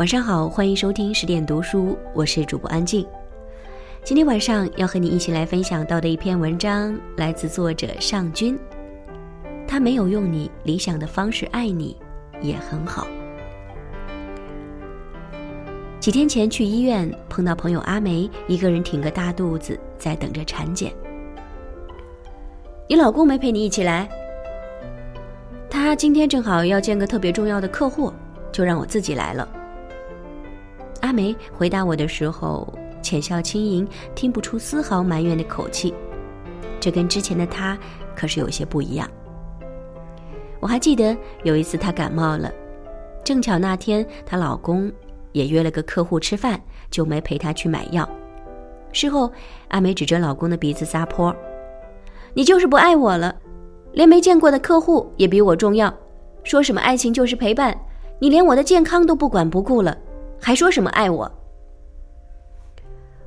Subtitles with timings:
[0.00, 3.06] 晚上好，欢迎收听十点读书，我是主播安静。
[4.02, 8.58] 今天晚上要和你一起来分享到的一篇文章，来自作者尚君。
[9.68, 11.94] 他没有用你理想的方式爱你，
[12.40, 13.06] 也很好。
[16.00, 20.90] 几天前去医院碰到朋友阿梅，一个人挺个大肚子在等着产检。
[22.88, 24.08] 你老公没陪你一起来？
[25.68, 28.10] 他今天正好要见个特别重要的客户，
[28.50, 29.46] 就让我自己来了。
[31.10, 35.92] 阿梅回答我的时候，浅笑轻盈，听不出丝毫埋怨的口气。
[36.78, 37.76] 这跟之前的她
[38.14, 39.10] 可是有些不一样。
[40.60, 42.48] 我还记得有一次她感冒了，
[43.24, 44.88] 正巧那天她老公
[45.32, 46.60] 也约了个客户吃饭，
[46.92, 48.08] 就没陪她去买药。
[48.92, 49.28] 事后，
[49.66, 51.34] 阿梅指着老公的鼻子撒泼
[52.34, 53.34] ：“你就是不爱我了，
[53.94, 55.92] 连没见过的客户也比我重要。
[56.44, 57.76] 说什么爱情就是陪伴，
[58.20, 59.98] 你连我的健康都不管不顾了。”
[60.40, 61.30] 还说什么爱我？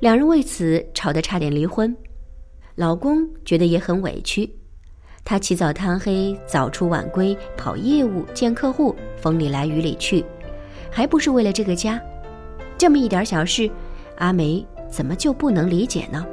[0.00, 1.94] 两人为此吵得差点离婚，
[2.74, 4.50] 老公觉得也很委屈。
[5.22, 10.24] 他起早贪黑，早出晚归，跑业务、见客户，风里来雨里去，
[10.90, 12.00] 还不是为了这个家？
[12.76, 13.70] 这么一点小事，
[14.16, 16.26] 阿梅怎么就不能理解呢？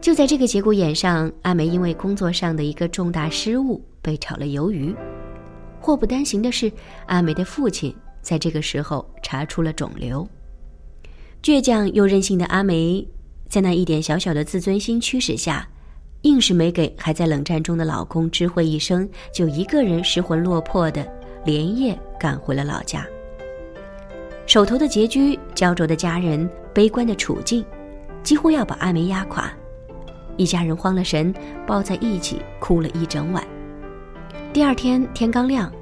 [0.00, 4.94] 就在这个节骨眼上，阿梅因为工作上的一个重大失误被炒了鱿鱼。
[5.80, 6.70] 祸不单行的是，
[7.06, 7.94] 阿梅的父亲。
[8.20, 10.28] 在这个时候查出了肿瘤，
[11.42, 13.04] 倔强又任性的阿梅，
[13.48, 15.66] 在那一点小小的自尊心驱使下，
[16.22, 21.04] 硬是没给还在冷战中的老公知会一声，就一个人失魂落魄的
[21.44, 23.04] 连夜赶回了老家。
[24.46, 27.64] 手头的拮据、焦灼的家人、悲观的处境，
[28.22, 29.52] 几乎要把阿梅压垮。
[30.36, 31.34] 一家人慌了神，
[31.66, 33.44] 抱在一起哭了一整晚。
[34.52, 35.72] 第二天天刚亮，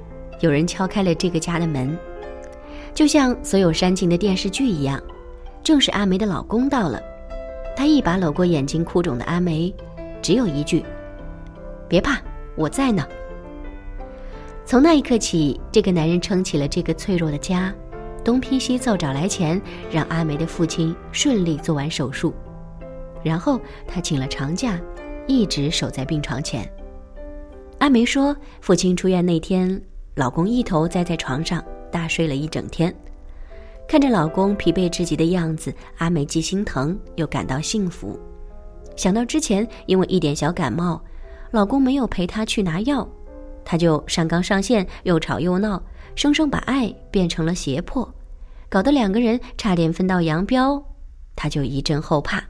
[0.41, 1.95] 有人敲开了这个家的门。
[2.93, 5.01] 就像所有煽情的电视剧一样，
[5.63, 7.01] 正是阿梅的老公到了。
[7.75, 9.73] 他一把搂过眼睛哭肿的阿梅，
[10.21, 10.85] 只有一句
[11.89, 12.21] ：“别怕，
[12.55, 13.03] 我在呢。”
[14.63, 17.73] 从那一刻起，这个男人撑起了这个脆弱的家，
[18.23, 19.59] 东拼西凑找来钱，
[19.91, 22.31] 让阿梅的父亲顺利做完手术。
[23.23, 24.79] 然后他请了长假，
[25.25, 26.71] 一直守在病床前。
[27.79, 29.81] 阿梅说：“父亲出院那天，
[30.13, 31.61] 老公一头栽在床上。”
[31.93, 32.93] 大睡了一整天，
[33.87, 38.19] 看着老公疲惫至极的样子，阿梅既心疼又感到幸福。
[38.95, 40.99] 想到之前因为一点小感冒，
[41.51, 43.07] 老公没有陪她去拿药，
[43.63, 45.81] 她就上纲上线，又吵又闹，
[46.15, 48.11] 生生把爱变成了胁迫，
[48.69, 50.83] 搞得两个人差点分道扬镳，
[51.35, 52.43] 她就一阵后怕。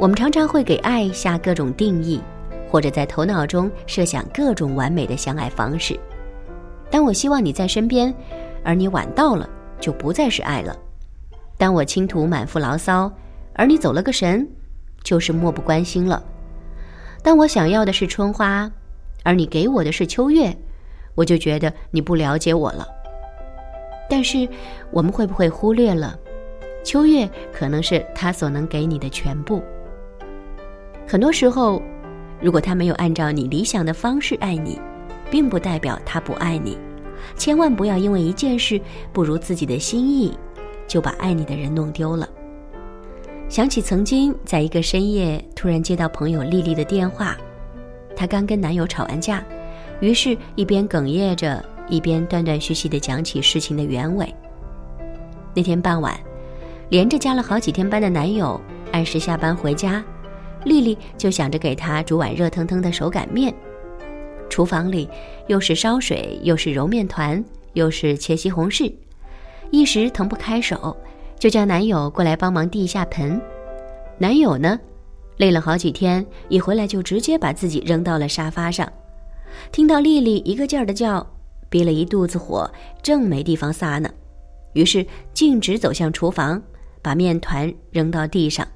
[0.00, 2.20] 我们常常会给爱下各种定义，
[2.68, 5.98] 或者在头脑中设想各种完美的相爱方式。
[6.90, 8.12] 当我希望你在身边，
[8.64, 10.74] 而你晚到了，就不再是爱了；
[11.56, 13.12] 当我倾吐满腹牢骚，
[13.54, 14.48] 而你走了个神，
[15.02, 16.22] 就是漠不关心了；
[17.22, 18.70] 当我想要的是春花，
[19.22, 20.56] 而你给我的是秋月，
[21.14, 22.86] 我就觉得你不了解我了。
[24.08, 24.48] 但是，
[24.90, 26.18] 我们会不会忽略了，
[26.82, 29.62] 秋月可能是他所能给你的全部？
[31.06, 31.82] 很多时候，
[32.40, 34.80] 如果他没有按照你理想的方式爱你，
[35.30, 36.78] 并不代表他不爱你，
[37.36, 38.80] 千万不要因为一件事
[39.12, 40.36] 不如自己的心意，
[40.86, 42.28] 就把爱你的人弄丢了。
[43.48, 47.36] 想起曾经在一个深夜突然接到朋友丽丽的电话，
[48.14, 49.42] 她刚跟男友吵完架，
[50.00, 54.34] 于是一边哽咽着，一边断断续续地讲起事情的原委。
[55.54, 56.14] 那天傍晚，
[56.90, 58.60] 连着加了好几天班的男友
[58.92, 60.04] 按时下班回家，
[60.64, 63.54] 丽丽就想着给他煮碗热腾腾的手擀面。
[64.58, 65.08] 厨房里
[65.46, 68.92] 又是烧水，又是揉面团，又是切西红柿，
[69.70, 70.96] 一时腾不开手，
[71.38, 73.40] 就叫男友过来帮忙递一下盆。
[74.18, 74.76] 男友呢，
[75.36, 78.92] 累了好几天，一回来就直接把自己扔到了沙发上。
[79.70, 81.24] 听到丽丽一个劲儿的叫，
[81.68, 82.68] 憋了一肚子火，
[83.00, 84.10] 正没地方撒呢，
[84.72, 86.60] 于是径直走向厨房，
[87.00, 88.66] 把面团扔到地上，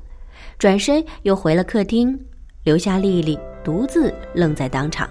[0.60, 2.16] 转身又回了客厅，
[2.62, 5.10] 留下丽丽独自愣在当场。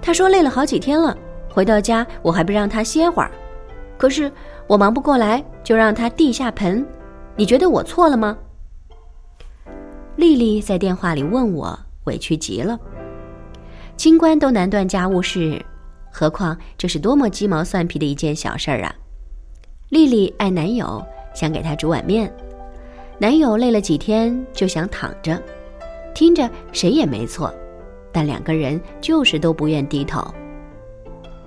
[0.00, 1.16] 他说累了好几天了，
[1.48, 3.30] 回到家我还不让他歇会儿，
[3.96, 4.30] 可是
[4.66, 6.86] 我忙不过来，就让他递下盆，
[7.36, 8.36] 你觉得我错了吗？
[10.16, 12.78] 丽丽在电话里问我，委屈极了。
[13.96, 15.64] 清官都难断家务事，
[16.10, 18.94] 何况这是多么鸡毛蒜皮的一件小事儿啊！
[19.90, 21.04] 丽丽爱男友，
[21.34, 22.32] 想给他煮碗面，
[23.18, 25.40] 男友累了几天就想躺着，
[26.14, 27.52] 听着谁也没错。
[28.12, 30.22] 但两个人就是都不愿低头。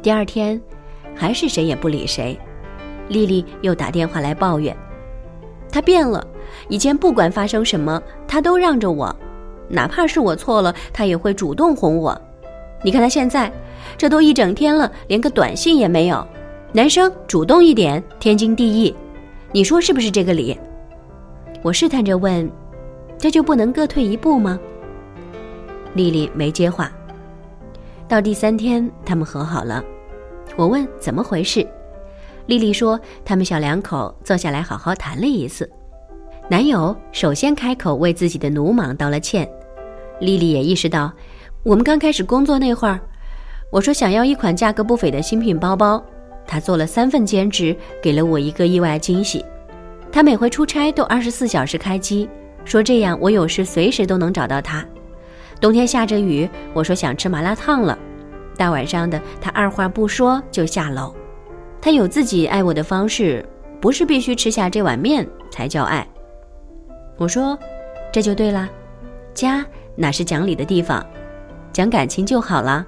[0.02, 0.60] 第二天，
[1.16, 2.38] 还是谁也不理谁，
[3.08, 4.75] 丽丽又打电话来抱怨，
[5.72, 6.25] 他变了。
[6.68, 9.16] 以前不管发生什么，他都让着我，
[9.69, 12.19] 哪怕是我错了，他也会主动哄我。
[12.84, 13.52] 你看他现在，
[13.98, 16.25] 这都一整天了，连个短信也没有。
[16.74, 18.96] 男生主动一点，天经地义。
[19.52, 20.57] 你说是不是这个理？
[21.62, 22.50] 我试探着问
[23.19, 24.60] ：“这就不能各退一步吗？”
[25.94, 26.92] 丽丽没接话。
[28.08, 29.84] 到第三天，他们和好了。
[30.56, 31.66] 我问怎么回事，
[32.46, 35.70] 丽丽说他们小两口坐下来好好谈了一次。
[36.50, 39.50] 男友首先开口为自己的鲁莽道了歉。
[40.20, 41.12] 丽丽也意识到，
[41.64, 43.00] 我们刚开始工作那会儿，
[43.72, 46.04] 我说想要一款价格不菲的新品包包。
[46.46, 49.46] 他做了三份兼职，给了我一个意外惊喜。
[50.12, 52.28] 他每回出差都二十四小时开机，
[52.66, 54.86] 说这样我有事随时都能找到他。
[55.62, 57.96] 冬天下着雨，我说想吃麻辣烫了，
[58.58, 61.16] 大晚上的他二话不说就下楼。
[61.80, 63.48] 他有自己爱我的方式，
[63.80, 66.06] 不是必须吃下这碗面才叫爱。
[67.16, 67.58] 我说，
[68.12, 68.68] 这就对了，
[69.36, 69.63] 家
[69.96, 71.06] 哪是讲理的地方，
[71.72, 72.84] 讲感情就好了。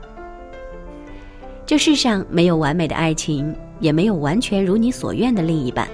[1.67, 5.87] 这世上没有完美的爱情，也没有完全如你所愿的另一半。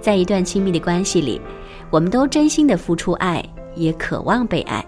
[0.00, 1.40] 在一段亲密的关系里，
[1.90, 3.44] 我们都真心的付出爱，
[3.74, 4.84] 也渴望被爱。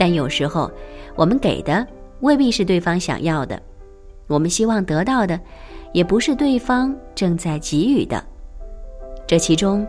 [0.00, 0.72] 但有时候，
[1.14, 1.86] 我们给的
[2.20, 3.62] 未必是对方想要的，
[4.28, 5.38] 我们希望得到的，
[5.92, 8.24] 也不是对方正在给予的。
[9.26, 9.86] 这其中，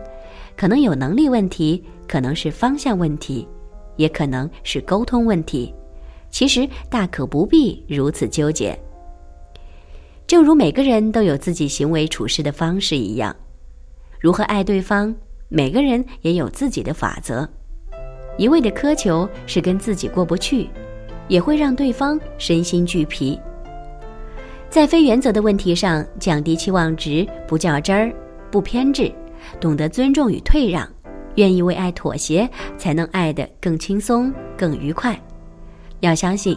[0.54, 3.48] 可能有能力问题，可能是方向问题，
[3.96, 5.74] 也可能是沟通问题。
[6.28, 8.78] 其实大可不必如此纠结。
[10.26, 13.34] 正如每个人都有自己行为处事的方式一样，
[14.20, 15.14] 如何爱对方，
[15.48, 17.48] 每个人也有自己的法则。
[18.38, 20.68] 一味的苛求是跟自己过不去，
[21.28, 23.38] 也会让对方身心俱疲。
[24.70, 28.14] 在非原则的问题上，降低期望值，不较真儿，
[28.50, 29.12] 不偏执，
[29.60, 30.88] 懂得尊重与退让，
[31.34, 32.48] 愿意为爱妥协，
[32.78, 35.20] 才能爱得更轻松、更愉快。
[36.00, 36.56] 要相信，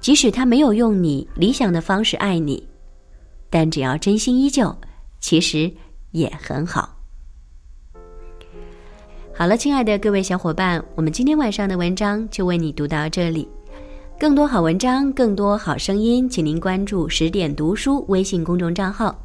[0.00, 2.66] 即使他没有用你理想的方式爱你。
[3.50, 4.74] 但只要真心依旧，
[5.20, 5.70] 其实
[6.12, 6.99] 也很好。
[9.40, 13.48] 好了，亲爱的各位小伙伴，我们今天晚上的文章就为你读到这里。
[14.18, 19.18] 更多好文章，更多好声音，请您关注十点读书微信公众账号。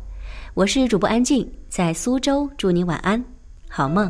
[0.54, 3.22] 我是主播安静，在苏州，祝你晚安，
[3.68, 4.10] 好梦。